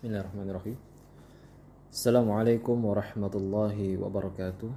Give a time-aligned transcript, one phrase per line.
[0.00, 0.80] Bismillahirrahmanirrahim.
[1.92, 4.72] Assalamualaikum warahmatullahi wabarakatuh.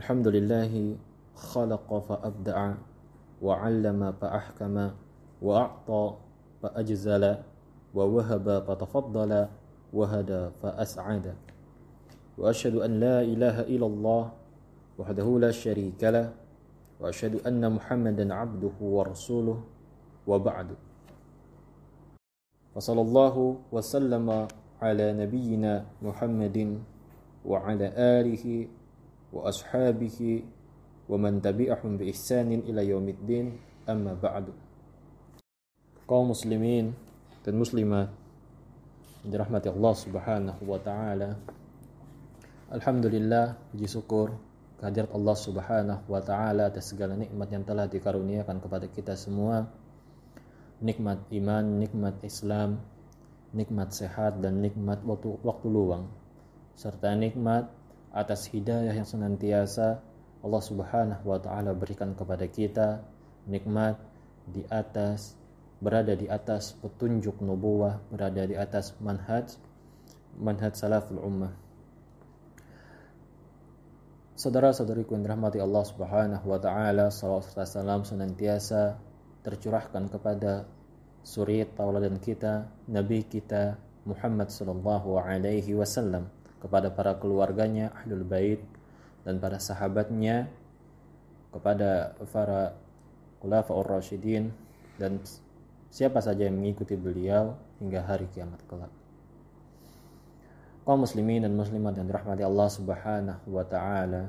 [0.00, 0.96] Alhamdulillahi
[1.36, 2.80] khalaqa fa abda'a
[3.44, 4.96] wa 'allama fa ahkama
[5.44, 6.16] wa a'ta
[6.64, 7.44] fa ajzala
[7.92, 9.52] wa wahaba fa tafaddala
[9.92, 11.36] wa hada fa as'ada.
[12.40, 14.24] Wa asyhadu an la ilaha illallah
[14.96, 16.32] wahdahu la syarika lah
[16.96, 19.60] wa asyhadu anna Muhammadan 'abduhu wa rasuluh
[20.24, 20.80] wa ba'du.
[22.77, 23.35] وصلى الله
[23.73, 24.27] وسلم
[24.77, 25.73] على نبينا
[26.05, 26.57] محمد
[27.41, 28.45] وعلى آله
[29.33, 30.19] وأصحابه
[31.09, 33.45] ومن تبعهم بإحسان إلى يوم الدين
[33.89, 34.53] أما بعد
[36.07, 36.93] kaum muslimin
[37.41, 38.13] dan muslimat
[39.25, 41.33] dirahmati Allah Subhanahu wa taala
[42.71, 44.37] Alhamdulillah puji syukur
[44.77, 49.65] kehadirat Allah Subhanahu wa taala atas segala nikmat yang telah dikaruniakan kepada kita semua
[50.82, 52.82] nikmat iman, nikmat Islam,
[53.54, 56.10] nikmat sehat dan nikmat waktu, waktu luang
[56.74, 57.68] serta nikmat
[58.12, 60.00] atas hidayah yang senantiasa
[60.42, 63.04] Allah Subhanahu wa taala berikan kepada kita,
[63.46, 63.96] nikmat
[64.48, 65.38] di atas
[65.78, 69.54] berada di atas petunjuk nubuah, berada di atas manhaj
[70.38, 71.54] manhaj salaful ummah.
[74.32, 78.98] Saudara-saudariku yang dirahmati Allah Subhanahu wa taala, salawat salam senantiasa
[79.42, 80.66] tercurahkan kepada
[81.22, 86.26] suri tauladan kita, nabi kita Muhammad sallallahu alaihi wasallam
[86.58, 88.62] kepada para keluarganya ahlul bait
[89.22, 90.50] dan para sahabatnya
[91.54, 92.74] kepada para
[93.42, 94.50] khulafaur rasyidin
[94.98, 95.18] dan
[95.90, 98.90] siapa saja yang mengikuti beliau hingga hari kiamat kelak.
[100.82, 104.26] Kaum muslimin dan muslimat yang dirahmati Allah Subhanahu wa taala.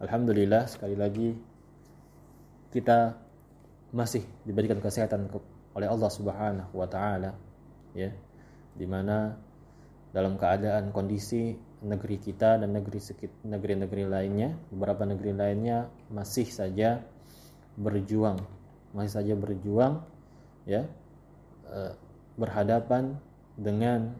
[0.00, 1.36] Alhamdulillah sekali lagi
[2.70, 3.18] kita
[3.94, 5.30] masih diberikan kesehatan
[5.76, 7.36] oleh Allah Subhanahu wa taala
[7.92, 8.10] ya
[8.76, 9.36] di mana
[10.12, 13.00] dalam keadaan kondisi negeri kita dan negeri
[13.44, 17.04] negeri-negeri lainnya beberapa negeri lainnya masih saja
[17.76, 18.40] berjuang
[18.96, 20.00] masih saja berjuang
[20.64, 20.88] ya
[21.68, 21.92] eh,
[22.40, 23.20] berhadapan
[23.56, 24.16] dengan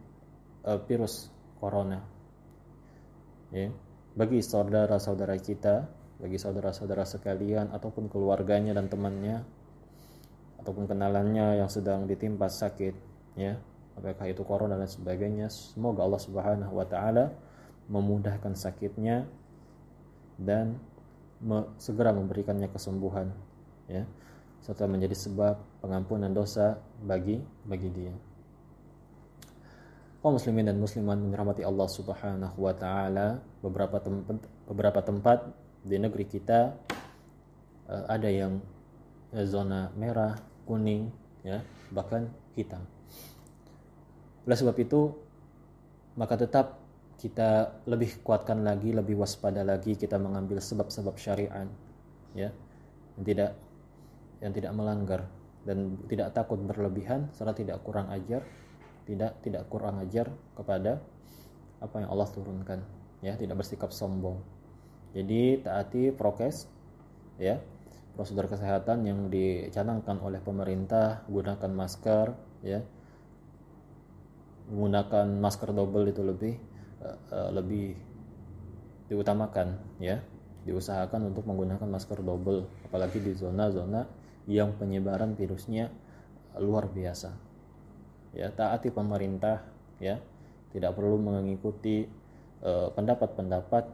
[0.68, 2.04] eh, virus corona
[3.52, 3.72] ya
[4.16, 9.44] bagi saudara-saudara kita bagi saudara-saudara sekalian ataupun keluarganya dan temannya
[10.60, 12.94] ataupun kenalannya yang sedang ditimpa sakit
[13.38, 13.54] ya.
[13.96, 17.32] Apakah itu corona dan sebagainya semoga Allah Subhanahu wa taala
[17.88, 19.24] memudahkan sakitnya
[20.36, 20.76] dan
[21.80, 23.32] segera memberikannya kesembuhan
[23.88, 24.04] ya
[24.60, 28.12] serta menjadi sebab pengampunan dosa bagi bagi dia.
[30.20, 35.38] Kaum muslimin dan muslimat dirahmati Allah Subhanahu wa taala beberapa tempat beberapa tempat
[35.86, 36.74] di negeri kita
[37.86, 38.58] eh, ada yang
[39.30, 40.34] eh, zona merah
[40.66, 41.06] kuning,
[41.46, 41.62] ya,
[41.94, 42.26] bahkan
[42.58, 42.82] hitam.
[44.42, 45.14] Oleh sebab itu,
[46.18, 46.82] maka tetap
[47.16, 51.70] kita lebih kuatkan lagi, lebih waspada lagi kita mengambil sebab-sebab syariat,
[52.34, 52.50] ya,
[53.16, 53.50] yang tidak
[54.42, 55.20] yang tidak melanggar
[55.64, 58.42] dan tidak takut berlebihan serta tidak kurang ajar,
[59.06, 61.00] tidak tidak kurang ajar kepada
[61.78, 62.82] apa yang Allah turunkan,
[63.22, 64.55] ya, tidak bersikap sombong.
[65.16, 66.68] Jadi taati prokes,
[67.40, 67.56] ya,
[68.12, 72.84] prosedur kesehatan yang dicanangkan oleh pemerintah gunakan masker ya.
[74.68, 76.54] Menggunakan masker double itu lebih
[77.32, 77.96] uh, lebih
[79.08, 80.20] diutamakan ya.
[80.68, 84.04] Diusahakan untuk menggunakan masker double apalagi di zona-zona
[84.44, 85.88] yang penyebaran virusnya
[86.60, 87.32] luar biasa
[88.36, 88.52] ya.
[88.52, 89.64] Taati pemerintah
[89.96, 90.20] ya.
[90.76, 93.84] Tidak perlu mengikuti pendapat-pendapat uh, pendapat -pendapat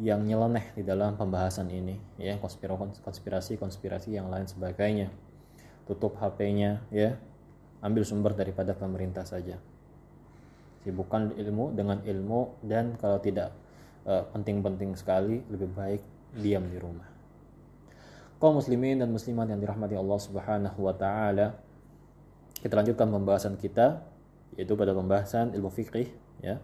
[0.00, 5.12] yang nyeleneh di dalam pembahasan ini ya konspirasi konspirasi yang lain sebagainya.
[5.84, 7.18] Tutup HP-nya ya
[7.84, 9.60] ambil sumber daripada pemerintah saja.
[10.86, 13.52] Sibukkan ilmu dengan ilmu dan kalau tidak
[14.08, 16.02] eh, penting-penting sekali lebih baik
[16.40, 17.06] diam di rumah.
[18.40, 21.54] Kaum muslimin dan muslimat yang dirahmati Allah Subhanahu wa taala
[22.62, 24.06] kita lanjutkan pembahasan kita
[24.54, 26.08] yaitu pada pembahasan ilmu fikih
[26.40, 26.62] ya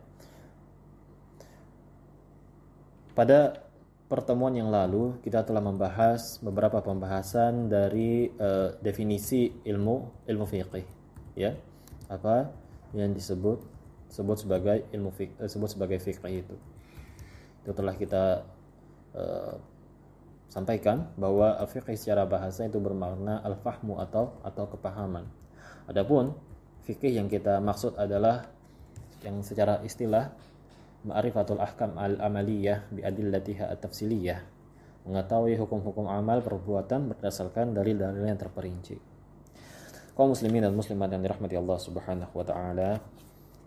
[3.18, 3.66] Pada
[4.06, 10.86] pertemuan yang lalu kita telah membahas beberapa pembahasan dari uh, definisi ilmu ilmu fikih
[11.34, 11.58] ya.
[12.06, 12.46] Apa
[12.94, 13.58] yang disebut
[14.06, 16.54] sebut sebagai ilmu fikih uh, sebut sebagai fikih itu.
[17.66, 18.46] Itu telah kita
[19.18, 19.58] uh,
[20.46, 25.26] sampaikan bahwa al-fiqh secara bahasa itu bermakna al-fahmu atau atau kepahaman.
[25.90, 26.38] Adapun
[26.86, 28.46] fikih yang kita maksud adalah
[29.26, 30.30] yang secara istilah
[31.06, 34.58] ma'rifatul ahkam al-amaliyah bi adillatiha at-tafsiliyah
[35.08, 39.00] mengetahui hukum-hukum amal perbuatan berdasarkan dalil-dalil yang terperinci.
[40.12, 42.98] kaum muslimin dan muslimat yang dirahmati Allah Subhanahu wa taala.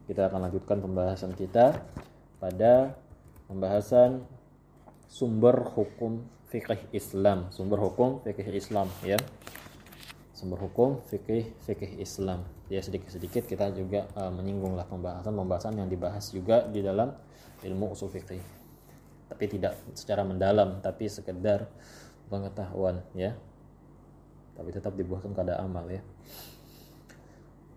[0.03, 1.79] Kita akan lanjutkan pembahasan kita
[2.43, 2.91] pada
[3.47, 4.27] pembahasan
[5.07, 9.15] sumber hukum fikih Islam, sumber hukum fikih Islam ya.
[10.41, 12.41] Sumber hukum fikih fikih Islam.
[12.65, 17.13] Ya sedikit-sedikit kita juga uh, menyinggunglah pembahasan-pembahasan yang dibahas juga di dalam
[17.61, 18.41] ilmu usul fikih.
[19.29, 21.69] Tapi tidak secara mendalam, tapi sekedar
[22.31, 23.35] pengetahuan ya
[24.55, 25.99] tapi tetap dibuahkan kepada amal ya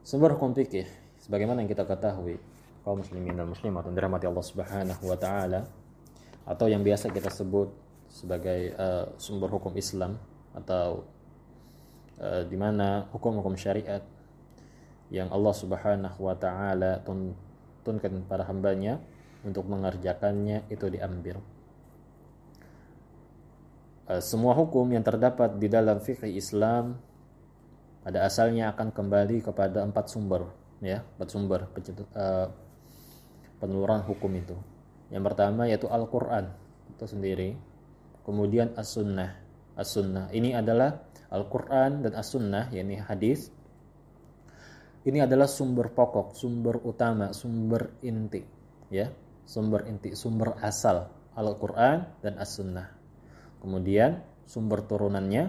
[0.07, 0.87] sumber hukum fikih
[1.19, 2.39] sebagaimana yang kita ketahui
[2.87, 5.67] kaum muslimin dan muslimat yang dirahmati Allah Subhanahu wa taala
[6.47, 7.75] atau yang biasa kita sebut
[8.07, 10.15] sebagai uh, sumber hukum Islam
[10.55, 11.03] atau
[12.21, 14.03] uh, di mana hukum-hukum syariat
[15.13, 18.99] yang Allah Subhanahu wa taala tuntunkan para hambanya
[19.45, 21.37] untuk mengerjakannya itu diambil.
[24.05, 26.97] Eh, semua hukum yang terdapat di dalam fikih Islam
[28.05, 30.45] pada asalnya akan kembali kepada empat sumber
[30.85, 32.53] ya empat sumber uh,
[33.57, 34.53] peneluran hukum itu.
[35.09, 36.53] Yang pertama yaitu Al-Quran
[36.93, 37.51] itu sendiri
[38.29, 39.41] kemudian As-Sunnah.
[39.73, 41.01] As-Sunnah ini adalah
[41.35, 43.51] Al-Quran dan As-Sunnah yakni hadis
[45.05, 48.47] ini adalah sumber pokok sumber utama sumber inti
[48.95, 49.11] ya
[49.43, 53.05] sumber inti sumber asal Al-Quran dan As-Sunnah
[53.65, 55.49] Kemudian sumber turunannya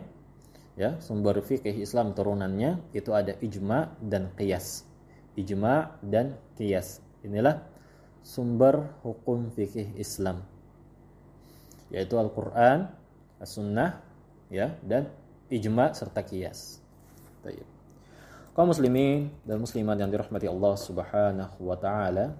[0.79, 4.87] ya, sumber fikih Islam turunannya itu ada ijma dan qiyas.
[5.35, 7.03] Ijma dan qiyas.
[7.27, 7.59] Inilah
[8.23, 10.47] sumber hukum fikih Islam.
[11.91, 12.87] Yaitu Al-Qur'an,
[13.43, 13.99] As-Sunnah
[14.47, 15.11] ya dan
[15.49, 16.81] ijma serta qiyas.
[17.45, 17.65] Baik.
[18.55, 22.39] Kaum muslimin dan muslimat yang dirahmati Allah Subhanahu wa taala,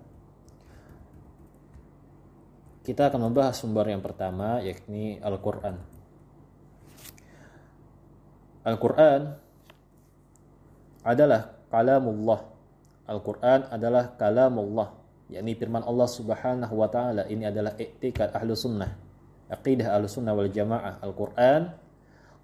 [2.88, 5.76] kita akan membahas sumber yang pertama yakni Al-Qur'an.
[8.64, 9.36] Al-Qur'an
[11.04, 12.42] adalah kalamullah.
[13.06, 14.96] Al-Qur'an adalah kalamullah,
[15.30, 17.28] yakni firman Allah Subhanahu wa taala.
[17.28, 18.90] Ini adalah i'tikad ahlu sunnah.
[19.52, 21.04] Aqidah ahlu sunnah wal jamaah.
[21.04, 21.85] Al-Qur'an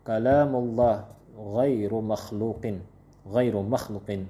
[0.05, 2.81] kalamullah ghairu makhluqin.
[3.25, 4.25] Ghairu makhluqin.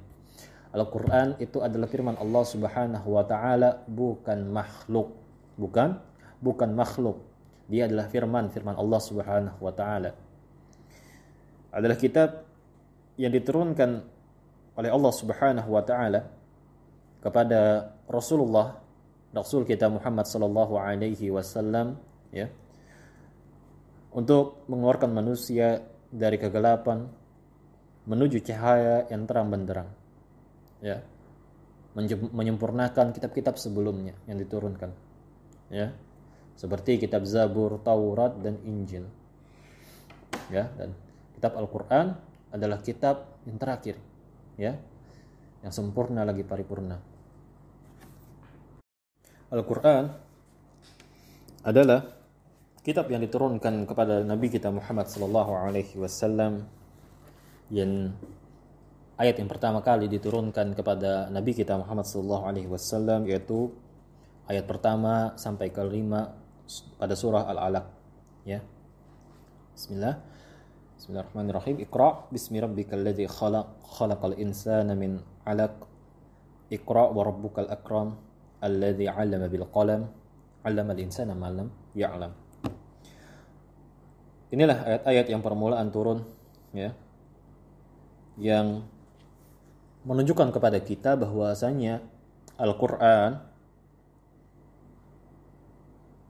[0.72, 5.22] Al-Quran itu adalah firman Allah subhanahu wa ta'ala bukan makhluk
[5.62, 6.02] bukan
[6.42, 7.22] bukan makhluk.
[7.70, 10.12] Dia adalah firman firman Allah Subhanahu wa taala.
[11.72, 12.44] Adalah kitab
[13.16, 13.90] yang diturunkan
[14.76, 16.28] oleh Allah Subhanahu wa taala
[17.22, 18.82] kepada Rasulullah
[19.32, 21.96] Rasul kita Muhammad sallallahu alaihi wasallam
[22.36, 22.52] ya
[24.12, 25.80] untuk mengeluarkan manusia
[26.12, 27.08] dari kegelapan
[28.08, 29.90] menuju cahaya yang terang benderang
[30.84, 31.00] ya
[32.32, 34.92] menyempurnakan kitab-kitab sebelumnya yang diturunkan
[35.72, 35.92] ya
[36.62, 39.10] seperti kitab Zabur, Taurat dan Injil.
[40.54, 40.94] Ya, dan
[41.34, 42.14] kitab Al-Qur'an
[42.54, 43.98] adalah kitab yang terakhir,
[44.62, 44.78] ya.
[45.66, 47.02] Yang sempurna lagi paripurna.
[49.50, 50.14] Al-Qur'an
[51.66, 52.06] adalah
[52.82, 56.66] kitab yang diturunkan kepada Nabi kita Muhammad sallallahu alaihi wasallam
[57.70, 58.10] yang
[59.22, 63.70] ayat yang pertama kali diturunkan kepada Nabi kita Muhammad sallallahu alaihi wasallam yaitu
[64.50, 66.34] ayat pertama sampai ke lima
[66.98, 67.86] pada surah Al-Alaq
[68.50, 68.66] ya.
[69.78, 70.18] Bismillah.
[70.98, 71.86] Bismillahirrahmanirrahim.
[71.86, 75.86] Iqra bismi rabbikal ladzi khalaq khalaqal insana min 'alaq.
[76.74, 78.18] Iqra wa rabbukal akram
[78.58, 80.10] alladzi 'allama bil qalam
[80.66, 82.51] 'allamal insana ma lam ya'lam.
[84.52, 86.28] Inilah ayat-ayat yang permulaan turun
[86.76, 86.92] ya.
[88.36, 88.84] Yang
[90.04, 92.04] menunjukkan kepada kita bahwasanya
[92.60, 93.48] Al-Qur'an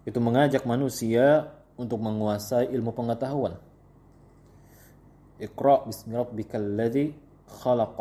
[0.06, 3.58] itu mengajak manusia untuk menguasai ilmu pengetahuan.
[5.42, 7.18] Iqra bismi rabbikal ladzi
[7.50, 7.98] khalaq.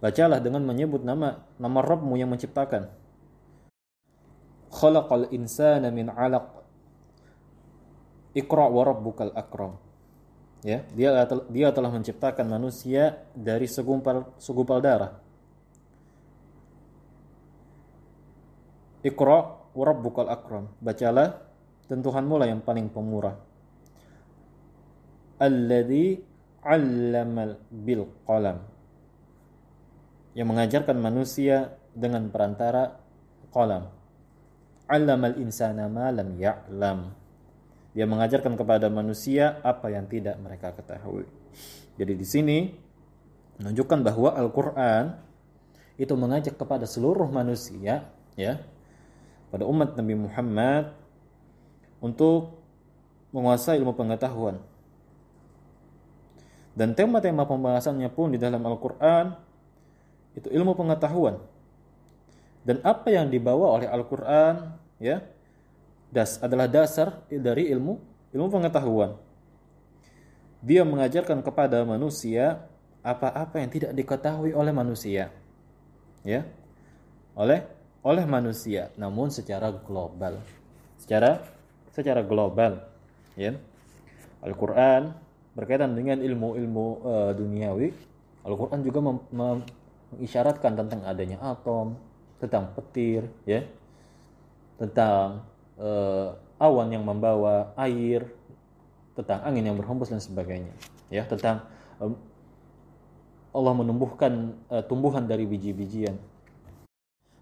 [0.00, 2.88] Bacalah dengan menyebut nama nama Rabbmu yang menciptakan.
[4.72, 6.59] Khalaqal insana min 'alaq.
[8.30, 9.74] Iqra wa rabbukal akram.
[10.60, 15.16] Ya, dia dia telah menciptakan manusia dari segumpal segumpal darah.
[19.00, 20.68] Iqra warabbukal akram.
[20.78, 21.40] Bacalah
[21.88, 23.40] dan Tuhanmu lah yang paling pemurah.
[25.40, 26.20] Alladhi
[26.60, 28.60] 'allamal bil qalam.
[30.36, 33.00] Yang mengajarkan manusia dengan perantara
[33.48, 33.88] qalam.
[34.84, 37.19] 'Allamal insana ma lam ya'lam.
[37.90, 41.26] Dia mengajarkan kepada manusia apa yang tidak mereka ketahui.
[41.98, 42.58] Jadi di sini
[43.58, 45.18] menunjukkan bahwa Al-Qur'an
[46.00, 48.62] itu mengajak kepada seluruh manusia ya
[49.50, 50.94] pada umat Nabi Muhammad
[52.00, 52.62] untuk
[53.34, 54.62] menguasai ilmu pengetahuan.
[56.72, 59.34] Dan tema-tema pembahasannya pun di dalam Al-Qur'an
[60.38, 61.42] itu ilmu pengetahuan.
[62.62, 65.20] Dan apa yang dibawa oleh Al-Qur'an ya
[66.10, 67.98] das adalah dasar dari ilmu
[68.34, 69.18] ilmu pengetahuan.
[70.60, 72.68] Dia mengajarkan kepada manusia
[73.00, 75.32] apa-apa yang tidak diketahui oleh manusia.
[76.20, 76.44] Ya.
[77.32, 77.64] Oleh
[78.00, 80.40] oleh manusia, namun secara global.
[81.00, 81.40] Secara
[81.92, 82.80] secara global,
[83.36, 83.56] ya.
[84.40, 85.16] Al-Qur'an
[85.52, 87.92] berkaitan dengan ilmu-ilmu uh, duniawi.
[88.44, 89.00] Al-Qur'an juga
[89.32, 91.96] mengisyaratkan tentang adanya atom,
[92.40, 93.64] tentang petir, ya.
[94.80, 95.44] Tentang
[95.80, 98.28] uh, awan yang membawa air,
[99.16, 100.72] tentang angin yang berhembus dan sebagainya.
[101.10, 101.66] Ya, tentang
[101.98, 102.14] um,
[103.50, 106.14] Allah menumbuhkan uh, tumbuhan dari biji-bijian.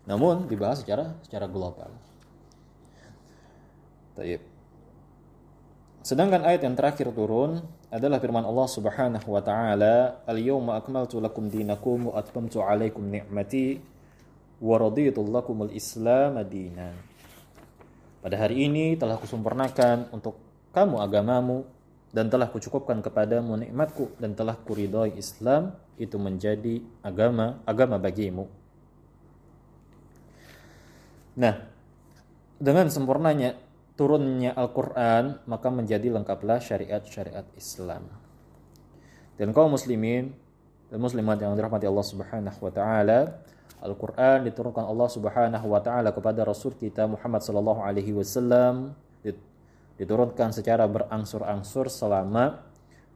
[0.08, 1.92] Namun dibahas secara secara global.
[4.16, 4.40] Taib.
[6.00, 7.60] Sedangkan ayat yang terakhir turun
[7.92, 13.76] adalah firman Allah Subhanahu wa taala, "Al-yawma akmaltu lakum dinakum wa atmamtu 'alaikum ni'mati
[14.64, 17.07] wa raditu lakumul Islam dinan."
[18.18, 20.38] Pada hari ini telah kusempurnakan untuk
[20.74, 21.62] kamu agamamu
[22.10, 28.48] dan telah kucukupkan kepadamu nikmatku dan telah kuridhoi Islam itu menjadi agama agama bagimu.
[31.38, 31.54] Nah,
[32.58, 33.54] dengan sempurnanya
[33.94, 38.10] turunnya Al-Qur'an maka menjadi lengkaplah syariat-syariat Islam.
[39.38, 40.34] Dan kaum muslimin
[40.90, 43.38] dan muslimat yang dirahmati Allah Subhanahu wa taala,
[43.78, 48.98] Al-Quran diturunkan Allah Subhanahu wa taala kepada Rasul kita Muhammad sallallahu alaihi wasallam
[49.98, 52.62] diturunkan secara berangsur-angsur selama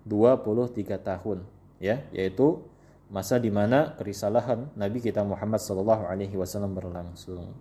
[0.02, 1.46] 23 tahun
[1.78, 2.58] ya yaitu
[3.06, 7.54] masa di mana kerisalahan Nabi kita Muhammad sallallahu alaihi wasallam berlangsung.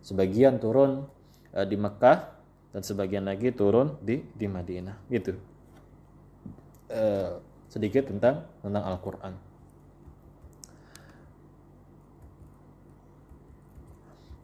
[0.00, 1.10] Sebagian turun
[1.52, 2.38] uh, di Mekah
[2.70, 5.34] dan sebagian lagi turun di di Madinah gitu.
[6.86, 9.34] Uh, sedikit tentang tentang Al-Qur'an.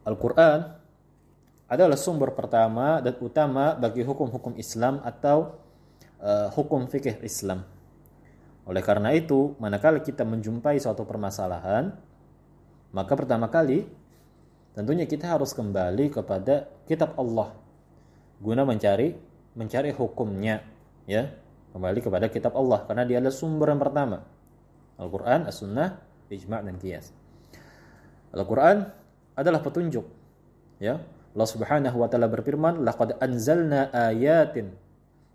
[0.07, 0.59] Al-Quran
[1.67, 5.59] adalah sumber pertama dan utama bagi hukum-hukum Islam atau
[6.23, 7.67] uh, hukum fikih Islam.
[8.63, 11.91] Oleh karena itu, manakala kita menjumpai suatu permasalahan,
[12.95, 13.83] maka pertama kali
[14.71, 17.51] tentunya kita harus kembali kepada kitab Allah
[18.39, 19.17] guna mencari
[19.57, 20.63] mencari hukumnya,
[21.03, 21.33] ya.
[21.75, 24.23] Kembali kepada kitab Allah karena dia adalah sumber yang pertama.
[24.97, 25.99] Al-Qur'an, As-Sunnah,
[26.31, 27.13] Ijma' dan Qiyas.
[28.33, 28.87] Al-Qur'an
[29.37, 30.03] adalah petunjuk,
[30.81, 30.97] ya
[31.37, 34.73] Allah Subhanahu wa taala berfirman, "Laqad anzalna ayatin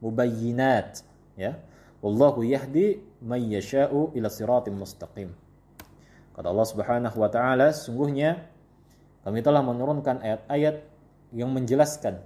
[0.03, 1.07] mubayyinat."
[1.39, 1.63] Ya.
[2.03, 5.31] Wallahu yahdi may yasha'u ila siratim mustaqim.
[6.35, 8.51] Kata Allah Subhanahu wa taala, sungguhnya
[9.23, 10.83] kami telah menurunkan ayat-ayat
[11.31, 12.19] yang menjelaskan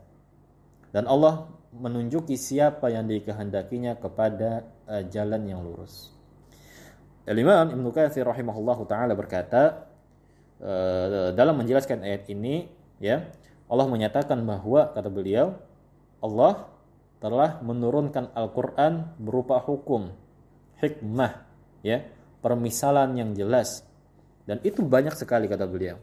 [0.97, 6.09] dan Allah menunjuki siapa yang dikehendakinya kepada uh, jalan yang lurus.
[7.29, 9.86] Al-Imam Ibnu Katsir rahimahullahu taala berkata
[11.37, 12.65] dalam menjelaskan ayat ini
[12.97, 13.29] ya
[13.67, 15.59] Allah menyatakan bahwa kata beliau
[16.23, 16.71] Allah
[17.19, 20.13] telah menurunkan Al-Qur'an berupa hukum,
[20.79, 21.43] hikmah,
[21.81, 22.05] ya,
[22.45, 23.83] permisalan yang jelas.
[24.47, 25.99] Dan itu banyak sekali kata beliau.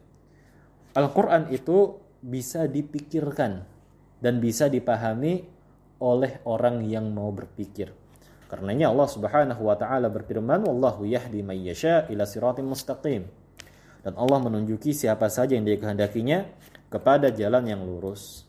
[0.93, 3.63] Al-Qur'an itu bisa dipikirkan
[4.19, 5.47] dan bisa dipahami
[6.03, 7.91] oleh orang yang mau berpikir.
[8.51, 13.25] Karenanya Allah Subhanahu wa taala berfirman, "Wallahu yahdi may yasha ila siratim mustaqim."
[14.03, 16.43] Dan Allah menunjuki siapa saja yang dia kehendakinya
[16.91, 18.43] kepada jalan yang lurus.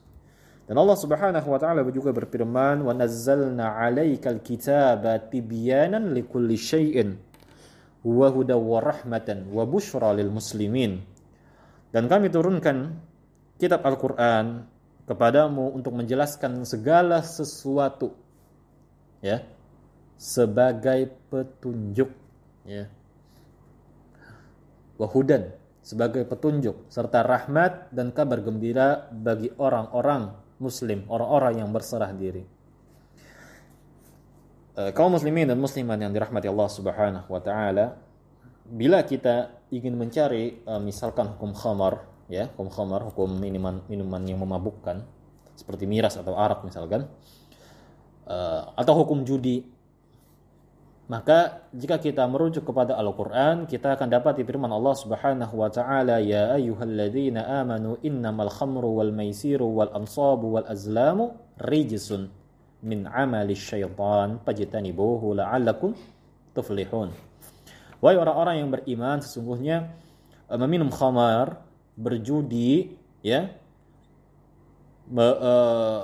[0.66, 7.14] Dan Allah Subhanahu wa taala juga berfirman, "Wa nazzalna 'alaikal kitaba tibyanan likulli syai'in
[8.02, 11.04] wa hudaw wa rahmatan wa busyra lil muslimin."
[11.94, 12.98] Dan kami turunkan
[13.60, 14.66] kitab Al-Qur'an
[15.06, 18.16] kepadamu untuk menjelaskan segala sesuatu
[19.20, 19.44] ya
[20.16, 22.08] sebagai petunjuk
[22.64, 22.88] ya
[24.96, 25.52] wahudan
[25.84, 32.46] sebagai petunjuk serta rahmat dan kabar gembira bagi orang-orang muslim, orang-orang yang berserah diri.
[34.74, 38.00] Eh, kaum muslimin dan muslimat yang dirahmati Allah Subhanahu wa taala,
[38.64, 44.40] bila kita ingin mencari eh, misalkan hukum khamar, ya, hukum khamar, hukum minuman minuman yang
[44.40, 45.04] memabukkan
[45.54, 47.06] seperti miras atau arak misalkan,
[48.26, 49.73] eh, atau hukum judi
[51.04, 56.56] maka jika kita merujuk kepada Al-Quran, kita akan dapat firman Allah Subhanahu wa taala, "Ya
[56.56, 62.32] ayyuhalladzina amanu innamal khamru wal maisiru wal ansabu wal azlamu rijsun
[62.80, 65.92] min amali syaitan fajtanibuhu la'allakum
[66.56, 67.12] tuflihun."
[68.00, 69.92] Wahai orang-orang yang beriman, sesungguhnya
[70.48, 71.60] eh, meminum khamar,
[72.00, 73.52] berjudi, ya,
[75.12, 76.00] eh,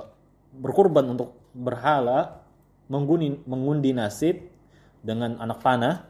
[0.61, 2.45] berkurban untuk berhala,
[2.93, 4.60] mengundi, mengundi nasib
[5.01, 6.05] dengan anak panah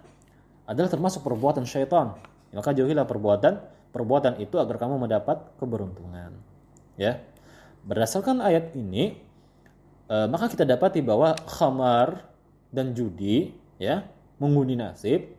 [0.67, 2.15] adalah termasuk perbuatan syaitan.
[2.51, 3.59] Maka jauhilah perbuatan
[3.91, 6.35] perbuatan itu agar kamu mendapat keberuntungan.
[6.95, 7.23] Ya.
[7.83, 9.19] Berdasarkan ayat ini,
[10.07, 12.23] e, maka kita dapati bahwa khamar
[12.71, 13.51] dan judi,
[13.83, 14.07] ya,
[14.39, 15.35] mengundi nasib,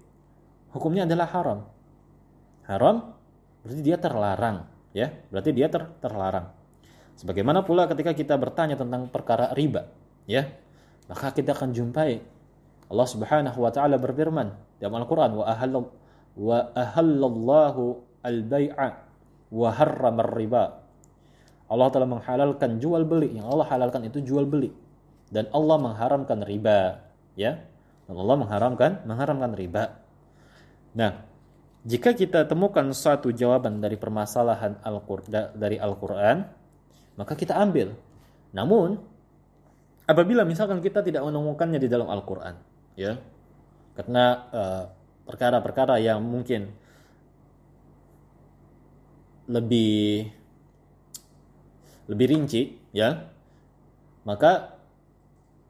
[0.75, 1.60] hukumnya adalah haram.
[2.67, 3.15] Haram
[3.63, 5.13] berarti dia terlarang, ya.
[5.31, 6.51] Berarti dia ter terlarang.
[7.15, 9.86] Sebagaimana pula ketika kita bertanya tentang perkara riba,
[10.25, 10.50] ya,
[11.05, 12.20] maka kita akan jumpai
[12.92, 14.52] Allah Subhanahu wa taala berfirman
[14.84, 15.80] dalam Al-Qur'an wa ahalla
[16.36, 17.84] wa ahallallahu
[18.28, 18.88] al-bai'a
[19.52, 20.82] wa harrama riba
[21.72, 23.40] Allah telah menghalalkan jual beli.
[23.40, 24.76] Yang Allah halalkan itu jual beli.
[25.32, 27.00] Dan Allah mengharamkan riba
[27.40, 27.64] ya.
[28.12, 30.04] Dan Allah mengharamkan mengharamkan riba.
[31.00, 31.24] Nah
[31.88, 36.44] jika kita temukan suatu jawaban dari permasalahan Al-Qur'an dari Al-Qur'an
[37.16, 37.96] maka kita ambil.
[38.52, 39.00] Namun
[40.04, 42.71] apabila misalkan kita tidak menemukannya di dalam Al-Qur'an
[43.01, 43.13] ya.
[43.98, 44.84] Karena uh,
[45.25, 46.70] perkara-perkara yang mungkin
[49.51, 50.31] lebih
[52.08, 52.62] lebih rinci
[52.96, 53.31] ya
[54.24, 54.77] maka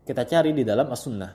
[0.03, 1.31] kita cari di dalam as-sunnah.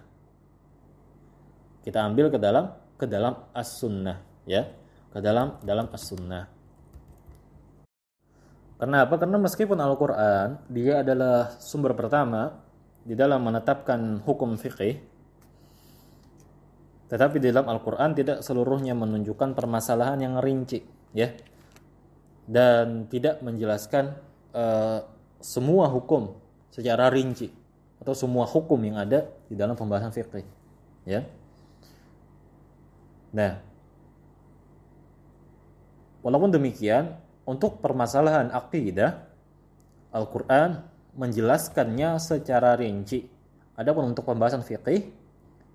[1.80, 2.66] Kita ambil ke dalam
[2.98, 4.66] ke dalam as-sunnah ya
[5.10, 6.44] ke dalam dalam as-sunnah.
[8.76, 9.16] Kenapa?
[9.16, 12.52] Karena meskipun Al-Quran dia adalah sumber pertama
[13.06, 15.00] di dalam menetapkan hukum fikih,
[17.06, 20.82] tetapi di dalam Al-Quran tidak seluruhnya menunjukkan permasalahan yang rinci,
[21.14, 21.30] ya,
[22.46, 24.18] dan tidak menjelaskan
[24.54, 25.06] uh,
[25.38, 26.34] semua hukum
[26.70, 27.50] secara rinci
[28.02, 30.46] atau semua hukum yang ada di dalam pembahasan fikih,
[31.06, 31.22] ya.
[33.30, 33.60] Nah,
[36.26, 37.14] walaupun demikian,
[37.46, 39.22] untuk permasalahan akidah
[40.10, 40.82] Al-Qur'an
[41.14, 43.24] menjelaskannya secara rinci.
[43.78, 45.12] Adapun untuk pembahasan fikih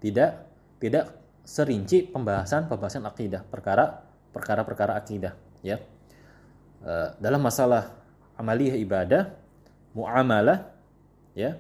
[0.04, 0.46] tidak
[0.82, 5.82] tidak serinci pembahasan pembahasan akidah, perkara perkara-perkara akidah, ya.
[6.82, 7.92] E, dalam masalah
[8.40, 9.34] amaliyah ibadah,
[9.92, 10.72] muamalah,
[11.36, 11.60] ya,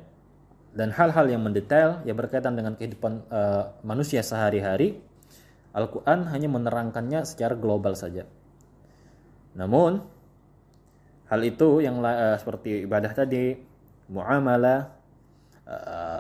[0.72, 3.42] dan hal-hal yang mendetail yang berkaitan dengan kehidupan e,
[3.84, 5.02] manusia sehari-hari,
[5.72, 8.28] Al-Quran hanya menerangkannya secara global saja.
[9.56, 10.04] Namun
[11.32, 13.56] hal itu yang uh, seperti ibadah tadi,
[14.12, 14.92] muamalah
[15.64, 16.11] uh,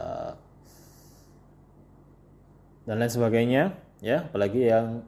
[2.91, 3.71] dan lain sebagainya,
[4.03, 5.07] ya, apalagi yang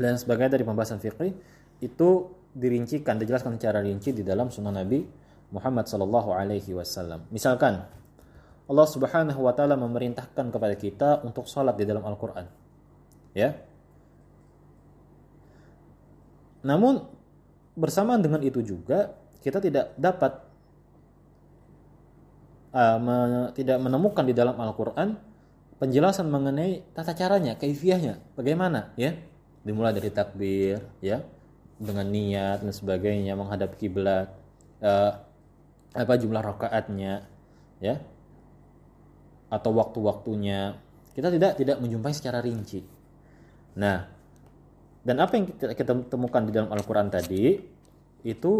[0.00, 1.36] dan sebagainya dari pembahasan fikih
[1.84, 2.08] itu
[2.56, 5.04] dirincikan, dijelaskan secara rinci di dalam sunnah Nabi
[5.52, 7.28] Muhammad Sallallahu Alaihi Wasallam.
[7.28, 7.84] Misalkan
[8.64, 12.48] Allah Subhanahu Wa Taala memerintahkan kepada kita untuk sholat di dalam Al-Quran,
[13.36, 13.52] ya,
[16.64, 17.04] namun
[17.76, 20.32] bersamaan dengan itu juga kita tidak dapat
[22.72, 23.16] uh, me,
[23.52, 25.28] tidak menemukan di dalam Al-Qur'an
[25.80, 29.16] penjelasan mengenai tata caranya, kaifiahnya, bagaimana ya.
[29.60, 31.20] Dimulai dari takbir ya,
[31.76, 34.32] dengan niat dan sebagainya menghadap kiblat
[34.84, 35.12] uh,
[35.96, 37.28] apa jumlah rakaatnya
[37.82, 38.00] ya
[39.50, 40.78] atau waktu-waktunya
[41.16, 42.84] kita tidak tidak menjumpai secara rinci.
[43.76, 44.06] Nah,
[45.02, 47.58] dan apa yang kita, kita temukan di dalam Al-Quran tadi
[48.22, 48.52] itu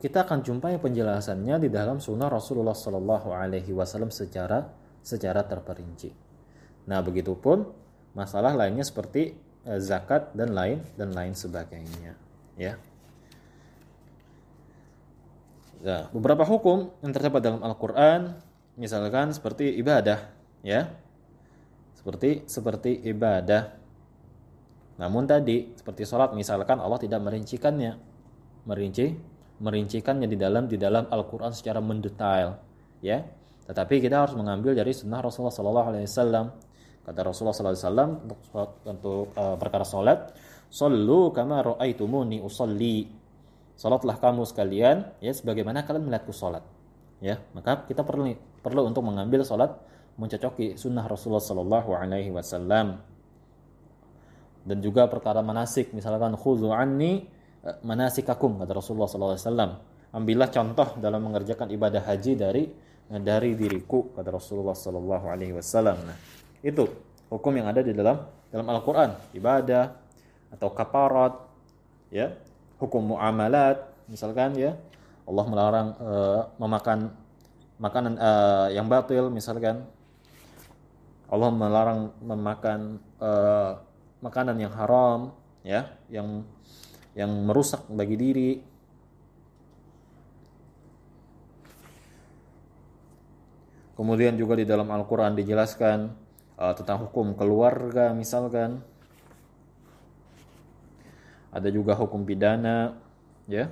[0.00, 4.64] kita akan jumpai penjelasannya di dalam sunnah Rasulullah Sallallahu Alaihi Wasallam secara
[5.04, 6.29] secara terperinci.
[6.88, 7.66] Nah, begitupun
[8.16, 12.16] masalah lainnya seperti eh, zakat dan lain dan lain sebagainya,
[12.56, 12.74] ya.
[15.80, 18.36] Nah, beberapa hukum yang terdapat dalam Al-Quran,
[18.76, 20.28] misalkan seperti ibadah,
[20.60, 20.92] ya,
[21.96, 23.80] seperti seperti ibadah
[25.00, 27.96] namun tadi seperti sholat misalkan Allah tidak merincikannya,
[28.68, 29.16] merinci,
[29.56, 32.60] merincikannya di dalam di dalam Al-Quran secara mendetail,
[33.00, 33.24] ya.
[33.64, 36.46] Tetapi kita harus mengambil dari sunnah Rasulullah Sallallahu Alaihi Wasallam.
[37.10, 38.38] Kata Rasulullah Sallallahu Alaihi Wasallam untuk
[38.86, 40.30] untuk uh, perkara sholat,
[40.70, 43.10] Sallu kama ro'aitumuni usolli.
[43.74, 46.62] Salatlah kamu sekalian ya sebagaimana kalian melihatku salat.
[47.18, 48.30] Ya, maka kita perlu
[48.62, 49.74] perlu untuk mengambil salat
[50.14, 53.02] mencocoki sunnah Rasulullah Sallallahu Alaihi Wasallam
[54.64, 57.24] dan juga perkara manasik misalkan khudhu anni
[57.64, 59.80] eh, manasikakum kata Rasulullah SAW
[60.12, 62.64] ambillah contoh dalam mengerjakan ibadah haji dari
[63.10, 66.16] dari diriku kata Rasulullah Sallallahu Alaihi Wasallam nah
[66.60, 66.84] itu
[67.32, 68.20] hukum yang ada di dalam
[68.50, 69.16] dalam Al-Quran.
[69.32, 69.94] Ibadah
[70.52, 71.34] atau kaparat
[72.12, 72.34] ya.
[72.76, 74.76] Hukum muamalat misalkan ya.
[75.24, 77.14] Allah melarang uh, memakan
[77.78, 79.86] makanan uh, yang batil misalkan.
[81.30, 83.78] Allah melarang memakan uh,
[84.18, 85.30] makanan yang haram
[85.62, 85.86] ya.
[86.10, 86.44] Yang
[87.14, 88.52] yang merusak bagi diri.
[93.94, 96.08] Kemudian juga di dalam Al-Qur'an dijelaskan
[96.60, 98.84] uh, tentang hukum keluarga misalkan.
[101.50, 102.94] Ada juga hukum pidana
[103.50, 103.66] ya.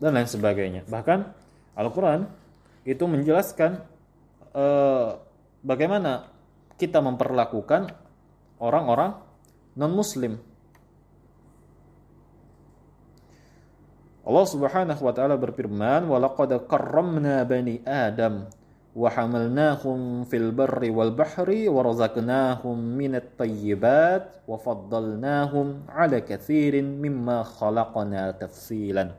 [0.00, 0.88] Dan lain sebagainya.
[0.88, 1.18] Bahkan
[1.76, 2.30] Al-Quran
[2.88, 3.84] itu menjelaskan
[4.56, 5.20] uh,
[5.60, 6.32] bagaimana
[6.80, 7.92] kita memperlakukan
[8.56, 9.20] orang-orang
[9.76, 10.40] non-muslim
[14.26, 18.50] Allah Subhanahu wa taala berfirman, "Wa laqad karramna bani Adam
[18.90, 27.46] wa hamalnahum fil barri wal bahri wa razaqnahum minat tayyibat wa faddalnahum 'ala katsirin mimma
[27.46, 29.14] khalaqna tafsilan."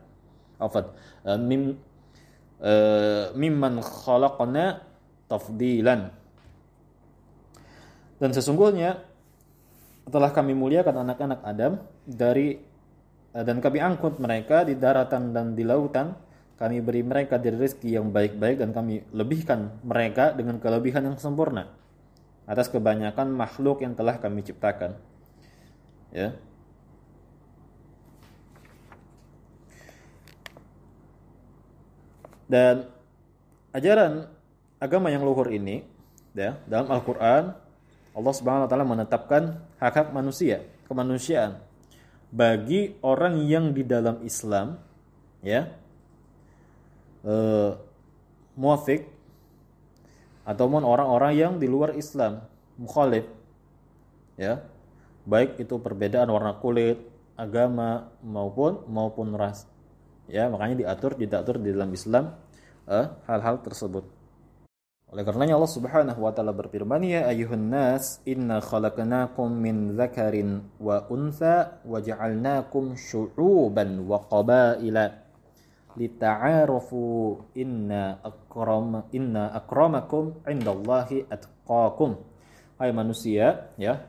[0.59, 0.91] Afad,
[1.23, 1.79] uh, mim
[2.59, 4.83] uh, mimman khalaqna
[5.31, 6.11] tafdilan.
[8.19, 9.07] Dan sesungguhnya
[10.11, 12.66] telah kami muliakan anak-anak Adam dari Eh,
[13.45, 16.17] dan kami angkut mereka di daratan dan di lautan.
[16.57, 21.69] Kami beri mereka dari rezeki yang baik-baik dan kami lebihkan mereka dengan kelebihan yang sempurna
[22.49, 24.97] atas kebanyakan makhluk yang telah kami ciptakan.
[26.09, 26.33] Ya.
[32.49, 32.89] Dan
[33.69, 34.25] ajaran
[34.81, 35.85] agama yang luhur ini
[36.33, 37.53] ya dalam Al-Qur'an
[38.17, 41.66] Allah Subhanahu wa taala menetapkan hak-hak manusia, kemanusiaan
[42.27, 44.75] bagi orang yang di dalam Islam
[45.43, 45.71] ya
[47.23, 47.71] eh,
[48.57, 49.07] muafik
[50.43, 52.43] ataupun orang-orang yang di luar Islam
[52.75, 53.27] mukhalif
[54.35, 54.63] ya
[55.27, 56.99] baik itu perbedaan warna kulit
[57.39, 59.67] agama maupun maupun ras
[60.27, 62.35] ya makanya diatur diatur di dalam Islam
[62.87, 64.16] eh, hal-hal tersebut
[65.07, 71.07] oleh karenanya Allah Subhanahu wa taala berfirman ya ayuhan nas inna khalaqnakum min dzakarin wa
[71.07, 75.15] untha wa ja'alnakum syu'uban wa qabaila
[75.95, 82.19] lita'arafu inna akram inna akramakum indallahi atqakum.
[82.75, 84.03] Hai manusia ya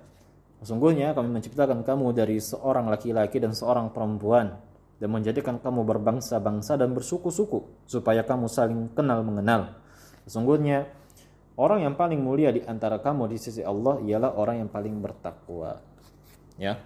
[0.58, 4.58] sesungguhnya kami menciptakan kamu dari seorang laki-laki dan seorang perempuan
[4.98, 9.78] dan menjadikan kamu berbangsa-bangsa dan bersuku-suku supaya kamu saling kenal mengenal
[10.28, 10.84] Sesungguhnya
[11.56, 15.80] orang yang paling mulia di antara kamu di sisi Allah ialah orang yang paling bertakwa.
[16.60, 16.76] Ya.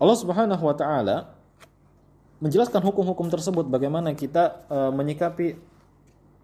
[0.00, 1.36] Allah Subhanahu wa taala
[2.40, 5.54] menjelaskan hukum-hukum tersebut bagaimana kita e, menyikapi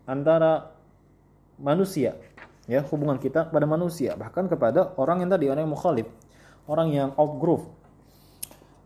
[0.06, 0.70] antara
[1.58, 2.14] manusia
[2.70, 6.06] ya hubungan kita pada manusia bahkan kepada orang yang tadi orang yang mukhalif
[6.70, 7.66] orang yang out group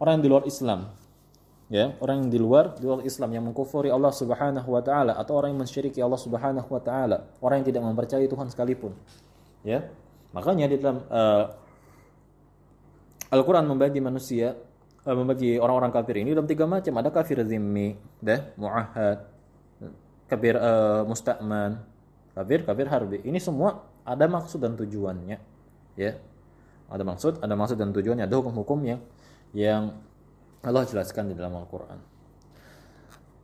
[0.00, 0.88] orang yang di luar Islam
[1.72, 5.40] ya orang yang di luar di luar Islam yang mengkufuri Allah Subhanahu wa taala atau
[5.40, 8.92] orang yang mensyiriki Allah Subhanahu wa taala, orang yang tidak mempercayai Tuhan sekalipun.
[9.64, 9.88] Ya.
[10.36, 11.48] Makanya di dalam uh,
[13.32, 14.52] Al-Qur'an membagi manusia
[15.08, 16.92] uh, membagi orang-orang kafir ini dalam tiga macam.
[17.00, 19.24] Ada kafir zimmi, dah, muahad,
[20.28, 21.80] kafir uh, musta'man,
[22.36, 23.18] kafir kafir harbi.
[23.24, 25.40] Ini semua ada maksud dan tujuannya.
[25.96, 26.20] Ya.
[26.92, 28.84] Ada maksud, ada maksud dan tujuannya, ada hukum-hukum
[29.56, 29.96] yang
[30.62, 31.98] Allah jelaskan di dalam Al-Quran.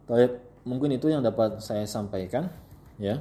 [0.06, 2.46] Baik, mungkin itu yang dapat saya sampaikan,
[2.96, 3.18] ya.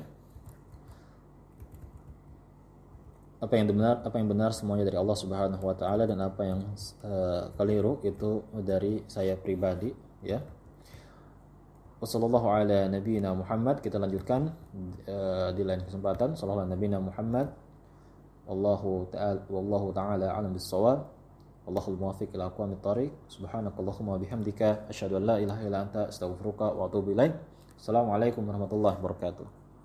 [3.41, 6.61] Apa yang benar, apa yang benar semuanya dari Allah Subhanahu wa taala dan apa yang
[7.05, 9.89] uh, keliru itu dari saya pribadi,
[10.21, 10.41] ya.
[11.97, 13.81] Wassalamualaikum ala nabiyina Muhammad.
[13.81, 14.53] Kita lanjutkan
[15.09, 16.37] uh, di lain kesempatan.
[16.37, 17.49] Sallallahu nabiyina Muhammad.
[18.45, 21.16] Wallahu ta'ala wallahu ta'ala alam bis-shawab.
[21.67, 23.11] Allahul muwafiq ila aqwamit thariq.
[23.27, 25.35] Subhanakallahumma bihamdika asyhadu an la
[26.07, 27.35] astaghfiruka wa atubu ilaik.
[27.75, 29.66] Assalamualaikum warahmatullahi wabarakatuh.